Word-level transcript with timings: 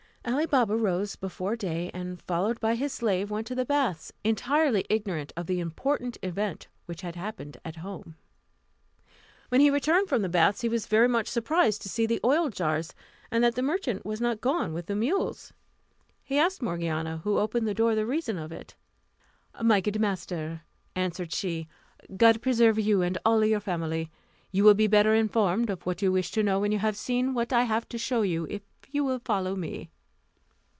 Ali 0.23 0.45
Baba 0.45 0.77
rose 0.77 1.15
before 1.15 1.55
day, 1.55 1.89
and, 1.95 2.21
followed 2.21 2.59
by 2.59 2.75
his 2.75 2.93
slave, 2.93 3.31
went 3.31 3.47
to 3.47 3.55
the 3.55 3.65
baths, 3.65 4.13
entirely 4.23 4.85
ignorant 4.87 5.33
of 5.35 5.47
the 5.47 5.59
important 5.59 6.15
event 6.21 6.67
which 6.85 7.01
had 7.01 7.15
happened 7.15 7.57
at 7.65 7.77
home. 7.77 8.15
When 9.49 9.61
he 9.61 9.71
returned 9.71 10.09
from 10.09 10.21
the 10.21 10.29
baths, 10.29 10.61
he 10.61 10.69
was 10.69 10.85
very 10.85 11.07
much 11.07 11.25
surprised 11.27 11.81
to 11.81 11.89
see 11.89 12.05
the 12.05 12.19
oil 12.23 12.49
jars, 12.51 12.93
and 13.31 13.43
that 13.43 13.55
the 13.55 13.63
merchant 13.63 14.05
was 14.05 14.21
not 14.21 14.41
gone 14.41 14.73
with 14.73 14.85
the 14.85 14.95
mules. 14.95 15.53
He 16.23 16.37
asked 16.37 16.61
Morgiana, 16.61 17.21
who 17.23 17.39
opened 17.39 17.67
the 17.67 17.73
door, 17.73 17.95
the 17.95 18.05
reason 18.05 18.37
of 18.37 18.51
it. 18.51 18.75
"My 19.59 19.81
good 19.81 19.99
master," 19.99 20.61
answered 20.95 21.33
she, 21.33 21.67
"God 22.15 22.43
preserve 22.43 22.77
you 22.77 23.01
and 23.01 23.17
all 23.25 23.43
your 23.43 23.59
family. 23.59 24.11
You 24.51 24.65
will 24.65 24.75
be 24.75 24.85
better 24.85 25.15
informed 25.15 25.71
of 25.71 25.83
what 25.87 26.03
you 26.03 26.11
wish 26.11 26.29
to 26.33 26.43
know 26.43 26.59
when 26.59 26.71
you 26.71 26.77
have 26.79 26.95
seen 26.95 27.33
what 27.33 27.51
I 27.51 27.63
have 27.63 27.89
to 27.89 27.97
show 27.97 28.21
you, 28.21 28.45
if 28.51 28.61
you 28.91 29.03
will 29.03 29.17
follow 29.19 29.55
me." 29.55 29.89